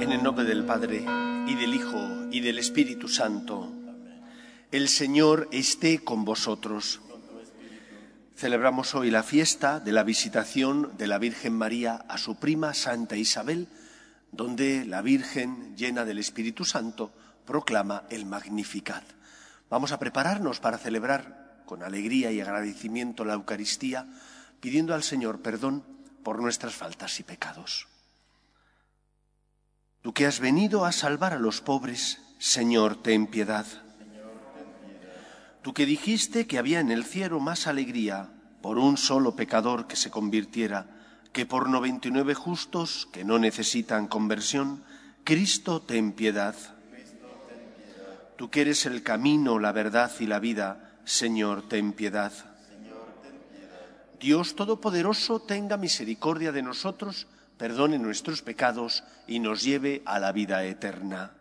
[0.00, 1.04] En el nombre del Padre,
[1.46, 3.72] y del Hijo, y del Espíritu Santo.
[4.70, 7.00] El Señor esté con vosotros.
[8.36, 13.16] Celebramos hoy la fiesta de la visitación de la Virgen María a su prima Santa
[13.16, 13.68] Isabel,
[14.36, 17.12] donde la Virgen, llena del Espíritu Santo,
[17.46, 19.04] proclama el Magnificat.
[19.70, 24.06] Vamos a prepararnos para celebrar con alegría y agradecimiento la Eucaristía,
[24.60, 25.84] pidiendo al Señor perdón
[26.22, 27.88] por nuestras faltas y pecados.
[30.02, 33.66] Tú que has venido a salvar a los pobres, Señor, ten piedad.
[35.62, 38.30] Tú que dijiste que había en el cielo más alegría
[38.60, 40.93] por un solo pecador que se convirtiera
[41.34, 44.84] que por noventa y nueve justos que no necesitan conversión,
[45.24, 46.54] Cristo ten piedad.
[48.36, 52.32] Tú que eres el camino, la verdad y la vida, Señor, ten piedad.
[54.20, 57.26] Dios Todopoderoso tenga misericordia de nosotros,
[57.58, 61.32] perdone nuestros pecados y nos lleve a la vida eterna.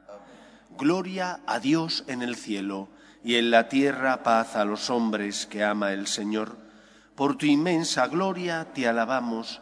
[0.76, 2.89] Gloria a Dios en el cielo
[3.23, 6.58] y en la tierra paz a los hombres que ama el Señor.
[7.16, 9.62] Por tu inmensa gloria te alabamos,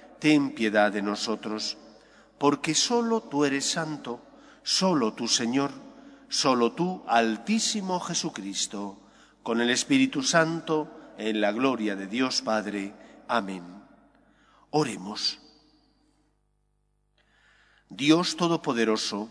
[0.21, 1.77] ten piedad de nosotros.
[2.37, 4.21] Porque solo tú eres santo,
[4.63, 5.71] solo tú Señor,
[6.29, 9.01] solo tú Altísimo Jesucristo,
[9.43, 12.93] con el Espíritu Santo, en la gloria de Dios Padre.
[13.27, 13.63] Amén.
[14.69, 15.39] Oremos.
[17.89, 19.29] Dios Todopoderoso,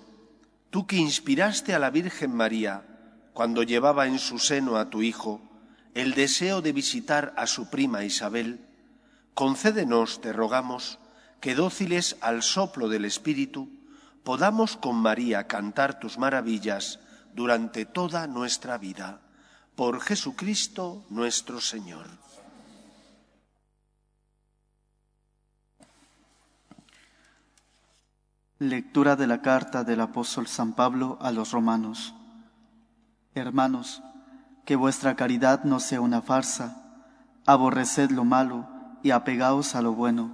[0.68, 2.84] tú que inspiraste a la Virgen María,
[3.32, 5.40] cuando llevaba en su seno a tu Hijo
[5.94, 8.69] el deseo de visitar a su prima Isabel,
[9.40, 10.98] concédenos, te rogamos,
[11.40, 13.70] que dóciles al soplo del Espíritu,
[14.22, 17.00] podamos con María cantar tus maravillas
[17.34, 19.22] durante toda nuestra vida.
[19.76, 22.04] Por Jesucristo nuestro Señor.
[28.58, 32.12] Lectura de la carta del apóstol San Pablo a los romanos.
[33.34, 34.02] Hermanos,
[34.66, 36.76] que vuestra caridad no sea una farsa,
[37.46, 40.30] aborreced lo malo y apegaos a lo bueno.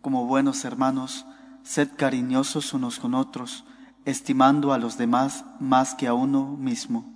[0.00, 1.26] Como buenos hermanos,
[1.62, 3.64] sed cariñosos unos con otros,
[4.04, 7.12] estimando a los demás más que a uno mismo.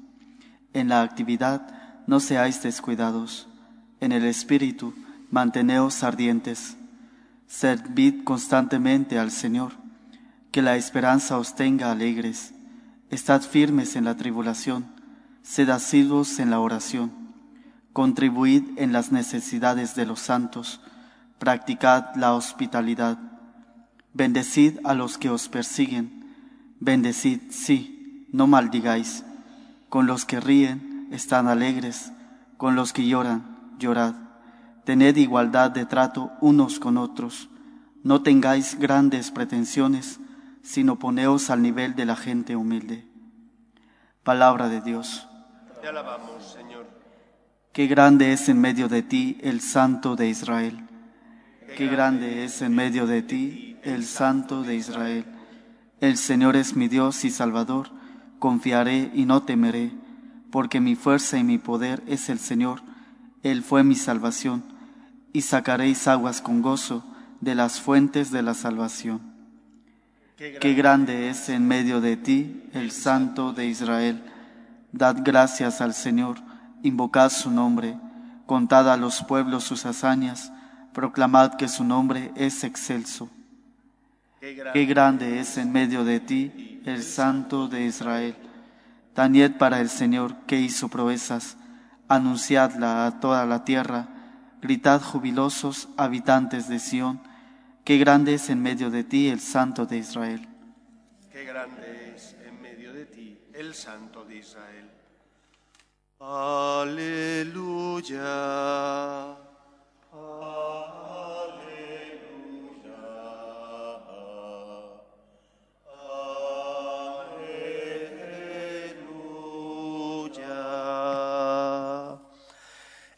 [0.72, 1.66] En la actividad
[2.06, 3.48] no seáis descuidados,
[4.00, 4.94] en el espíritu
[5.30, 6.76] manteneos ardientes.
[7.46, 9.72] Servid constantemente al Señor,
[10.50, 12.54] que la esperanza os tenga alegres.
[13.10, 14.86] Estad firmes en la tribulación,
[15.42, 17.27] sed asiduos en la oración,
[17.98, 20.80] contribuid en las necesidades de los santos,
[21.40, 23.18] practicad la hospitalidad,
[24.14, 26.32] bendecid a los que os persiguen,
[26.78, 29.24] bendecid, sí, no maldigáis,
[29.88, 32.12] con los que ríen, están alegres,
[32.56, 34.14] con los que lloran, llorad,
[34.84, 37.48] tened igualdad de trato unos con otros,
[38.04, 40.20] no tengáis grandes pretensiones,
[40.62, 43.08] sino poneos al nivel de la gente humilde.
[44.22, 45.26] Palabra de Dios.
[45.82, 46.97] Te alabamos, Señor.
[47.78, 50.80] Qué grande es en medio de ti el Santo de Israel.
[51.76, 55.24] Qué grande es en medio de ti el Santo de Israel.
[56.00, 57.90] El Señor es mi Dios y Salvador.
[58.40, 59.92] Confiaré y no temeré,
[60.50, 62.80] porque mi fuerza y mi poder es el Señor.
[63.44, 64.64] Él fue mi salvación,
[65.32, 67.04] y sacaréis aguas con gozo
[67.40, 69.20] de las fuentes de la salvación.
[70.36, 74.20] Qué grande es en medio de ti el Santo de Israel.
[74.90, 76.47] Dad gracias al Señor,
[76.82, 77.96] invocad su nombre,
[78.46, 80.52] contad a los pueblos sus hazañas,
[80.92, 83.28] proclamad que su nombre es excelso.
[84.40, 88.36] Qué grande es en medio de ti el Santo de Israel.
[89.14, 91.56] Tañed para el Señor que hizo proezas,
[92.06, 94.08] anunciadla a toda la tierra,
[94.62, 97.20] gritad jubilosos habitantes de Sión,
[97.84, 100.48] qué grande es en medio de ti el Santo de Israel.
[101.32, 104.97] Qué grande es en medio de ti el Santo de Israel.
[106.20, 107.78] Aleluya.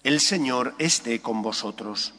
[0.03, 2.13] El Señor esté con vosotros.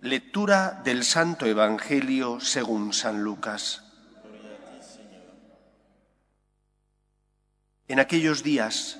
[0.00, 3.82] Lectura del Santo Evangelio según San Lucas.
[7.88, 8.99] En aquellos días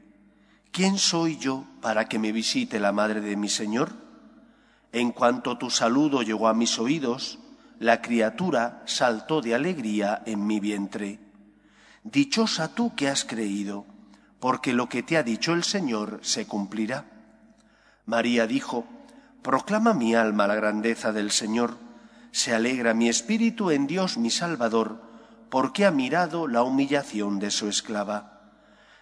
[0.71, 3.91] ¿Quién soy yo para que me visite la madre de mi Señor?
[4.93, 7.39] En cuanto tu saludo llegó a mis oídos,
[7.77, 11.19] la criatura saltó de alegría en mi vientre.
[12.03, 13.85] Dichosa tú que has creído,
[14.39, 17.03] porque lo que te ha dicho el Señor se cumplirá.
[18.05, 18.85] María dijo,
[19.41, 21.75] Proclama mi alma la grandeza del Señor,
[22.31, 25.01] se alegra mi espíritu en Dios mi Salvador,
[25.49, 28.40] porque ha mirado la humillación de su esclava.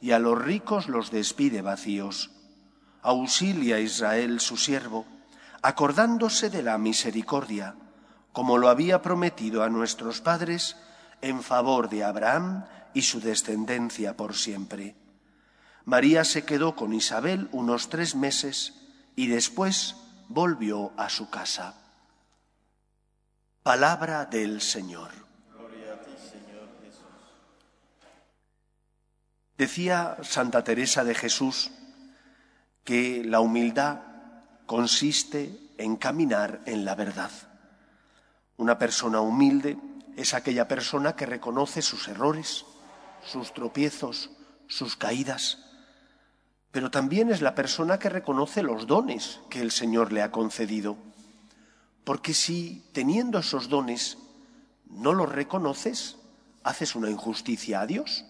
[0.00, 2.30] y a los ricos los despide vacíos.
[3.02, 5.06] Auxilia a Israel su siervo,
[5.62, 7.74] acordándose de la misericordia,
[8.32, 10.76] como lo había prometido a nuestros padres,
[11.20, 14.96] en favor de Abraham y su descendencia por siempre.
[15.84, 18.74] María se quedó con Isabel unos tres meses
[19.16, 19.96] y después
[20.28, 21.74] volvió a su casa.
[23.62, 25.10] Palabra del Señor.
[25.50, 27.04] Gloria a ti, Señor Jesús.
[29.56, 31.70] Decía Santa Teresa de Jesús
[32.82, 34.00] que la humildad
[34.66, 37.30] consiste en caminar en la verdad.
[38.56, 39.78] Una persona humilde
[40.16, 42.64] es aquella persona que reconoce sus errores,
[43.24, 44.30] sus tropiezos,
[44.66, 45.58] sus caídas,
[46.74, 50.96] pero también es la persona que reconoce los dones que el Señor le ha concedido.
[52.02, 54.18] Porque si teniendo esos dones
[54.90, 56.16] no los reconoces,
[56.64, 58.24] haces una injusticia a Dios.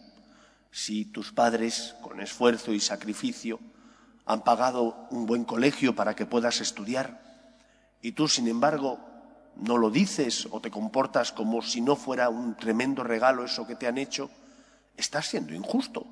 [0.75, 3.61] Si tus padres, con esfuerzo y sacrificio,
[4.27, 7.23] han pagado un buen colegio para que puedas estudiar,
[8.03, 8.99] y tú, sin embargo,
[9.55, 13.77] no lo dices o te comportas como si no fuera un tremendo regalo eso que
[13.77, 14.33] te han hecho,
[14.97, 16.09] estás siendo injusto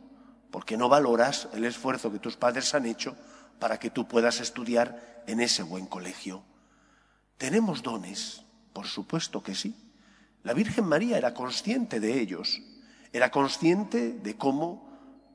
[0.53, 3.17] porque no valoras el esfuerzo que tus padres han hecho
[3.58, 6.44] para que tú puedas estudiar en ese buen colegio.
[7.37, 8.44] ¿Tenemos dones?
[8.73, 9.75] Por supuesto que sí.
[10.44, 12.61] La Virgen María era consciente de ellos,
[13.12, 14.88] era consciente de cómo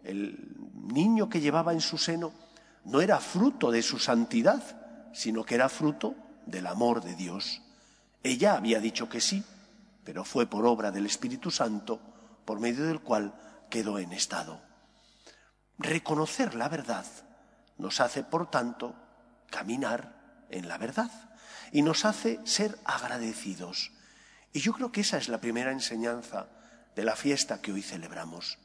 [0.03, 2.33] el niño que llevaba en su seno
[2.85, 6.15] no era fruto de su santidad, sino que era fruto
[6.45, 7.61] del amor de Dios.
[8.23, 9.43] Ella había dicho que sí,
[10.03, 11.99] pero fue por obra del Espíritu Santo,
[12.45, 13.33] por medio del cual
[13.69, 14.61] quedó en estado.
[15.77, 17.05] Reconocer la verdad
[17.77, 18.95] nos hace, por tanto,
[19.49, 21.11] caminar en la verdad
[21.71, 23.91] y nos hace ser agradecidos.
[24.53, 26.47] Y yo creo que esa es la primera enseñanza
[26.97, 28.57] de la fiesta que hoy celebramos.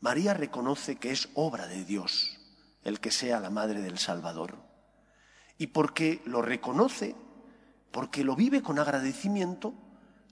[0.00, 2.38] María reconoce que es obra de Dios
[2.84, 4.56] el que sea la madre del Salvador.
[5.58, 7.16] Y porque lo reconoce,
[7.90, 9.74] porque lo vive con agradecimiento,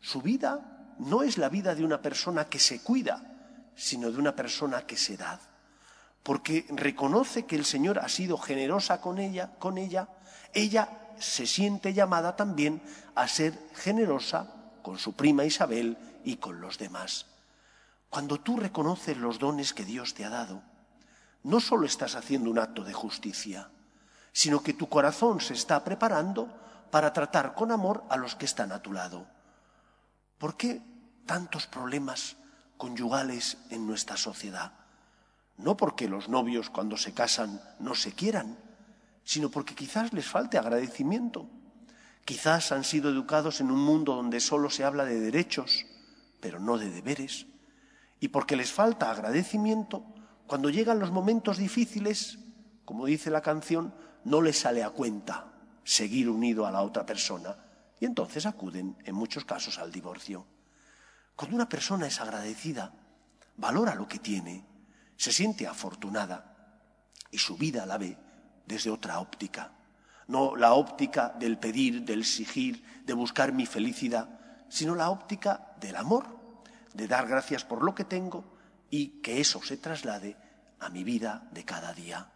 [0.01, 4.35] su vida no es la vida de una persona que se cuida, sino de una
[4.35, 5.41] persona que se da
[6.29, 10.09] porque reconoce que el Señor ha sido generosa con ella, con ella,
[10.53, 12.83] ella se siente llamada también
[13.15, 17.27] a ser generosa con su prima Isabel y con los demás.
[18.11, 20.63] Cuando tú reconoces los dones que Dios te ha dado,
[21.43, 23.71] no solo estás haciendo un acto de justicia,
[24.33, 26.49] sino que tu corazón se está preparando
[26.91, 29.27] para tratar con amor a los que están a tu lado.
[30.39, 30.83] ¿Por qué
[31.27, 32.37] tantos problemas
[32.77, 34.73] conyugales en nuestra sociedad?
[35.59, 38.57] no porque los novios cuando se casan no se quieran,
[39.25, 41.49] sino porque quizás les falte agradecimiento.
[42.25, 45.87] Quizás han sido educados en un mundo donde solo se habla de derechos,
[46.41, 47.47] pero no de deberes.
[48.21, 50.05] Y porque les falta agradecimiento,
[50.47, 52.39] cuando llegan los momentos difíciles,
[52.85, 55.53] como dice la canción, no les sale a cuenta
[55.85, 57.57] seguir unido a la otra persona.
[58.01, 60.47] Y entonces acuden, en muchos casos, al divorcio.
[61.37, 62.93] Cuando una persona es agradecida,
[63.57, 64.65] valora lo que tiene,
[65.17, 66.55] se siente afortunada
[67.31, 68.17] y su vida la ve
[68.67, 69.73] desde otra óptica.
[70.29, 74.29] no la óptica del pedir, del exigir, de buscar mi felicidad,
[74.69, 76.27] sino la óptica del amor,
[76.95, 78.45] de dar gracias por lo que tengo
[78.91, 80.37] y que eso se traslade
[80.81, 82.31] a mi vida de cada día.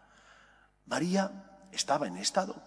[0.86, 2.62] María estaba en estado.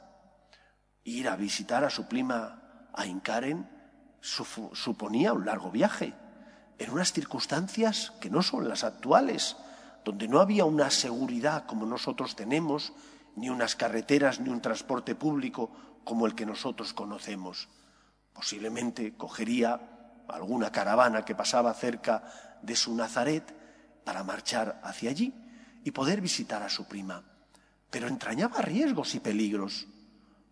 [1.03, 3.69] Ir a visitar a su prima a Incaren
[4.21, 6.13] suponía un largo viaje,
[6.79, 9.55] en unas circunstancias que no son las actuales,
[10.03, 12.93] donde no había una seguridad como nosotros tenemos,
[13.35, 15.69] ni unas carreteras, ni un transporte público
[16.03, 17.69] como el que nosotros conocemos.
[18.33, 19.94] Posiblemente cogería
[20.29, 22.23] alguna caravana que pasaba cerca
[22.61, 23.53] de su Nazaret
[24.03, 25.33] para marchar hacia allí
[25.83, 27.23] y poder visitar a su prima.
[27.89, 29.87] Pero entrañaba riesgos y peligros.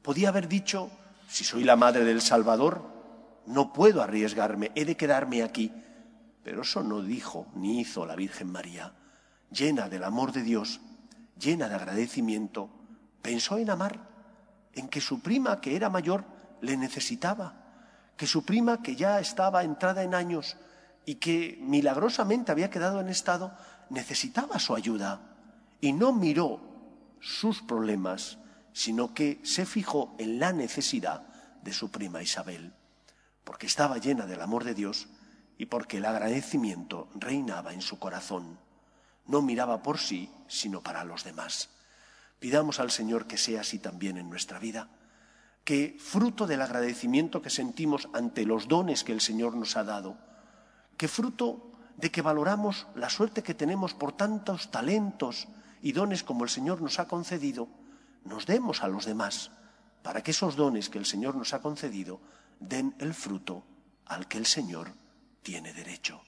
[0.02, 0.90] Podía haber dicho,
[1.28, 2.94] si soy la madre del Salvador,
[3.46, 5.72] no puedo arriesgarme, he de quedarme aquí.
[6.44, 8.94] Pero eso no dijo ni hizo la Virgen María.
[9.52, 10.82] Llena del amor de Dios,
[11.40, 12.70] llena de agradecimiento,
[13.22, 14.00] pensó en amar,
[14.74, 16.26] en que su prima, que era mayor,
[16.62, 17.63] le necesitaba,
[18.18, 20.58] que su prima, que ya estaba entrada en años
[21.06, 23.56] y que milagrosamente había quedado en estado,
[23.90, 25.22] necesitaba su ayuda.
[25.82, 26.62] Y no miró
[27.20, 28.38] sus problemas,
[28.72, 31.28] sino que se fijó en la necesidad
[31.62, 32.74] de su prima Isabel
[33.44, 35.08] porque estaba llena del amor de Dios
[35.58, 38.60] y porque el agradecimiento reinaba en su corazón.
[39.26, 41.70] No miraba por sí, sino para los demás.
[42.40, 44.90] Pidamos al Señor que sea así también en nuestra vida,
[45.64, 50.18] que fruto del agradecimiento que sentimos ante los dones que el Señor nos ha dado,
[50.98, 55.48] que fruto de que valoramos la suerte que tenemos por tantos talentos
[55.82, 57.70] y dones como el Señor nos ha concedido,
[58.26, 59.52] nos demos a los demás,
[60.02, 62.20] para que esos dones que el Señor nos ha concedido
[62.60, 63.64] den el fruto
[64.06, 64.94] al que el Señor
[65.42, 66.22] tiene derecho.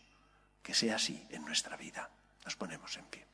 [0.62, 2.10] Que sea así en nuestra vida.
[2.44, 3.28] Nos ponemos en pie.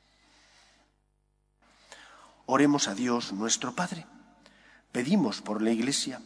[2.46, 4.06] Oremos a Dios nuestro Padre.
[4.92, 6.20] Pedimos por la Iglesia,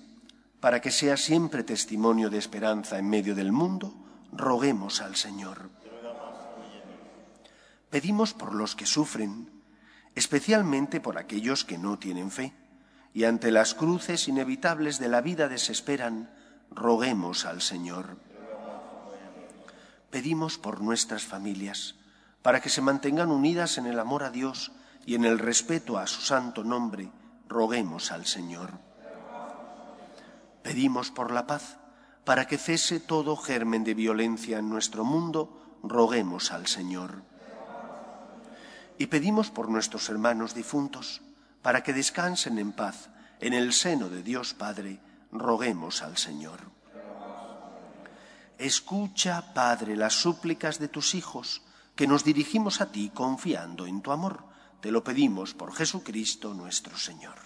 [0.60, 3.94] para que sea siempre testimonio de esperanza en medio del mundo,
[4.32, 5.70] roguemos al Señor.
[7.90, 9.48] Pedimos por los que sufren,
[10.16, 12.52] especialmente por aquellos que no tienen fe
[13.14, 16.28] y ante las cruces inevitables de la vida desesperan,
[16.70, 18.18] roguemos al Señor.
[20.10, 21.94] Pedimos por nuestras familias,
[22.42, 24.72] para que se mantengan unidas en el amor a Dios
[25.06, 27.10] y en el respeto a su santo nombre,
[27.48, 28.78] roguemos al Señor.
[30.62, 31.78] Pedimos por la paz,
[32.24, 37.22] para que cese todo germen de violencia en nuestro mundo, roguemos al Señor.
[38.98, 41.22] Y pedimos por nuestros hermanos difuntos,
[41.62, 43.10] para que descansen en paz
[43.40, 44.98] en el seno de Dios Padre,
[45.30, 46.60] roguemos al Señor.
[48.58, 51.62] Escucha, Padre, las súplicas de tus hijos,
[51.94, 54.44] que nos dirigimos a ti confiando en tu amor.
[54.86, 57.45] Te lo pedimos por Jesucristo nuestro Señor.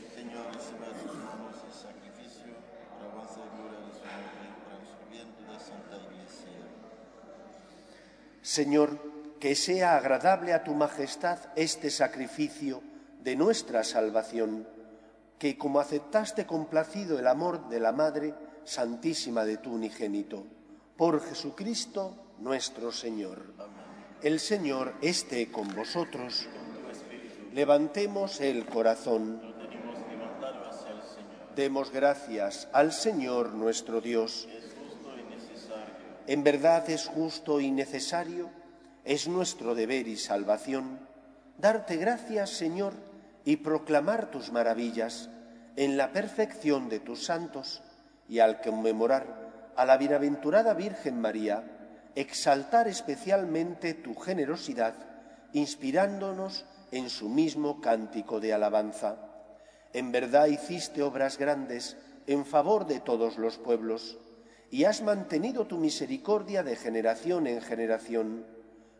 [8.51, 8.99] Señor,
[9.39, 12.83] que sea agradable a tu majestad este sacrificio
[13.23, 14.67] de nuestra salvación,
[15.39, 18.33] que como aceptaste complacido el amor de la Madre
[18.65, 20.43] Santísima de tu unigénito,
[20.97, 23.53] por Jesucristo nuestro Señor.
[24.21, 26.49] El Señor esté con vosotros.
[27.53, 29.41] Levantemos el corazón.
[31.55, 34.49] Demos gracias al Señor nuestro Dios
[36.31, 38.49] En verdad es justo y necesario,
[39.03, 41.05] es nuestro deber y salvación,
[41.57, 42.93] darte gracias, Señor,
[43.43, 45.29] y proclamar tus maravillas
[45.75, 47.83] en la perfección de tus santos,
[48.29, 51.65] y al conmemorar a la bienaventurada Virgen María,
[52.15, 54.95] exaltar especialmente tu generosidad,
[55.51, 59.17] inspirándonos en su mismo cántico de alabanza.
[59.91, 64.17] En verdad hiciste obras grandes en favor de todos los pueblos,
[64.71, 68.45] y has mantenido tu misericordia de generación en generación,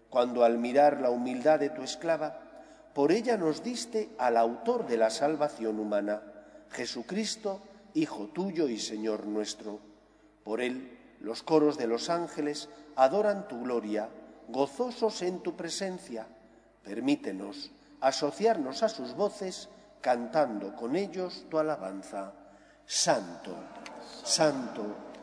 [0.09, 2.41] cuando al mirar la humildad de tu esclava,
[2.93, 6.21] por ella nos diste al autor de la salvación humana,
[6.69, 7.61] Jesucristo,
[7.93, 9.79] Hijo tuyo y Señor nuestro.
[10.43, 14.09] Por él los coros de los ángeles adoran tu gloria,
[14.47, 16.27] gozosos en tu presencia.
[16.83, 19.69] Permítenos asociarnos a sus voces,
[20.01, 22.33] cantando con ellos tu alabanza.
[22.85, 23.55] Santo,
[24.23, 25.10] santo,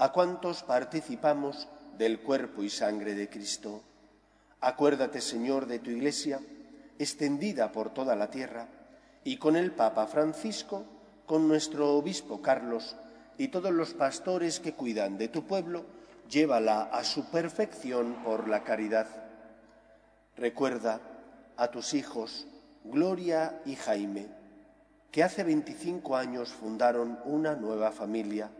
[0.00, 3.82] a cuantos participamos del cuerpo y sangre de Cristo.
[4.62, 6.40] Acuérdate, Señor, de tu Iglesia,
[6.98, 8.66] extendida por toda la tierra,
[9.24, 10.86] y con el Papa Francisco,
[11.26, 12.96] con nuestro Obispo Carlos
[13.36, 15.84] y todos los pastores que cuidan de tu pueblo,
[16.30, 19.06] llévala a su perfección por la caridad.
[20.34, 21.02] Recuerda
[21.58, 22.46] a tus hijos,
[22.84, 24.28] Gloria y Jaime,
[25.10, 28.50] que hace 25 años fundaron una nueva familia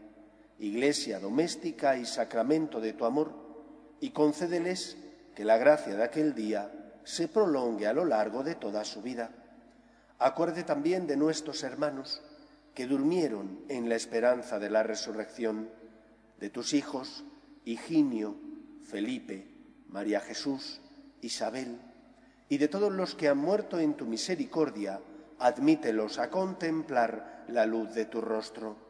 [0.61, 3.33] iglesia doméstica y sacramento de tu amor,
[3.99, 4.97] y concédeles
[5.35, 6.71] que la gracia de aquel día
[7.05, 9.31] se prolongue a lo largo de toda su vida.
[10.19, 12.23] Acuerde también de nuestros hermanos
[12.75, 15.71] que durmieron en la esperanza de la resurrección,
[16.39, 17.25] de tus hijos,
[17.65, 18.37] Higinio,
[18.85, 19.49] Felipe,
[19.89, 20.81] María Jesús,
[21.23, 21.79] Isabel,
[22.49, 25.01] y de todos los que han muerto en tu misericordia,
[25.39, 28.90] admítelos a contemplar la luz de tu rostro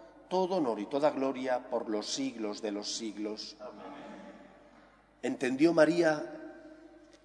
[0.31, 3.57] todo honor y toda gloria por los siglos de los siglos.
[5.21, 6.23] ¿Entendió María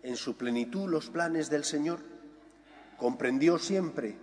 [0.03, 2.01] en su plenitud los planes del Señor?
[2.97, 4.17] ¿Comprendió siempre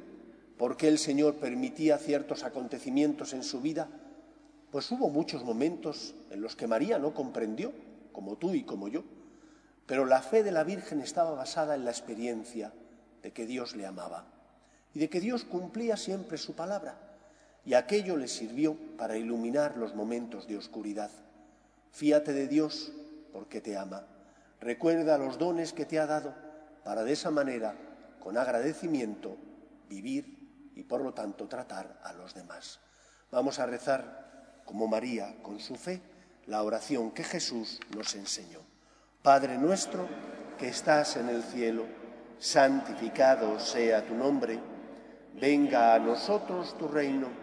[0.58, 3.88] por qué el Señor permitía ciertos acontecimientos en su vida?
[4.70, 7.72] Pues hubo muchos momentos en los que María no comprendió,
[8.12, 9.06] como tú y como yo,
[9.86, 12.74] pero la fe de la Virgen estaba basada en la experiencia
[13.22, 14.26] de que Dios le amaba
[14.94, 17.13] y de que Dios cumplía siempre su palabra,
[17.66, 21.10] y aquello le sirvió para iluminar los momentos de oscuridad.
[21.92, 22.92] Fíate de Dios
[23.32, 24.06] porque te ama.
[24.60, 26.34] Recuerda los dones que te ha dado
[26.84, 27.76] para de esa manera,
[28.20, 29.38] con agradecimiento,
[29.90, 32.80] vivir y por lo tanto tratar a los demás.
[33.32, 36.02] Vamos a rezar como María, con su fe,
[36.48, 38.60] la oración que Jesús nos enseñó.
[39.22, 40.08] Padre nuestro
[40.58, 41.86] que estás en el cielo,
[42.40, 44.60] santificado sea tu nombre,
[45.40, 47.43] venga a nosotros tu reino,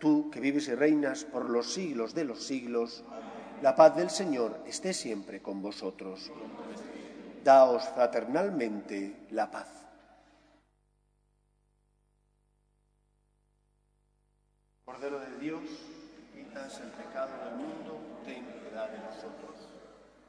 [0.00, 3.04] Tú, que vives y reinas por los siglos de los siglos,
[3.60, 6.32] la paz del Señor esté siempre con vosotros.
[7.44, 9.68] Daos fraternalmente la paz.
[14.86, 15.60] Cordero de Dios,
[16.34, 19.68] quitas el pecado del mundo, ten piedad de nosotros.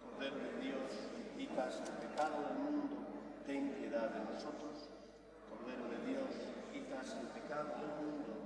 [0.03, 0.91] Cordero de Dios,
[1.37, 2.97] quitas el pecado del mundo,
[3.47, 4.89] ten piedad de nosotros.
[5.49, 6.29] Cordero de Dios,
[6.73, 8.40] quitas el pecado del mundo,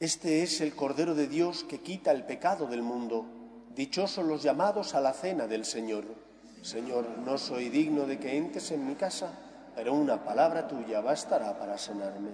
[0.00, 3.26] Este es el Cordero de Dios que quita el pecado del mundo.
[3.74, 6.27] Dichosos los llamados a la cena del Señor.
[6.68, 9.30] Señor, no soy digno de que entres en mi casa,
[9.74, 12.28] pero una palabra tuya bastará para sanarme.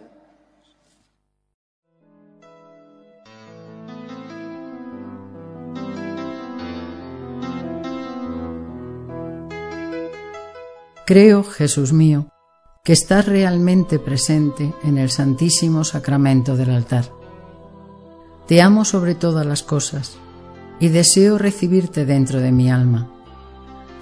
[11.07, 12.27] Creo, Jesús mío,
[12.83, 17.05] que estás realmente presente en el Santísimo Sacramento del altar.
[18.49, 20.17] Te amo sobre todas las cosas
[20.81, 23.14] y deseo recibirte dentro de mi alma.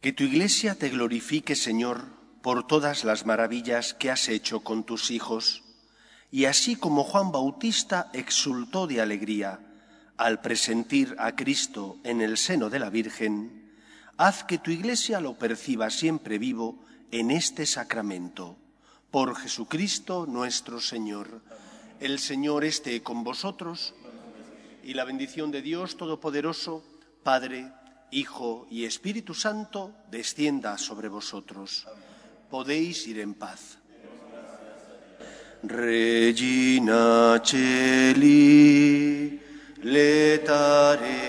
[0.00, 2.04] Que tu iglesia te glorifique, Señor,
[2.42, 5.62] por todas las maravillas que has hecho con tus hijos,
[6.30, 9.60] y así como Juan Bautista exultó de alegría
[10.16, 13.72] al presentir a Cristo en el seno de la Virgen,
[14.16, 18.56] haz que tu Iglesia lo perciba siempre vivo en este sacramento.
[19.10, 21.42] Por Jesucristo nuestro Señor.
[22.00, 23.94] El Señor esté con vosotros
[24.84, 26.84] y la bendición de Dios Todopoderoso,
[27.22, 27.72] Padre,
[28.10, 31.86] Hijo y Espíritu Santo, descienda sobre vosotros.
[32.50, 33.78] Podéis ir en paz.
[35.62, 39.40] Regina Celi,
[39.82, 41.23] letare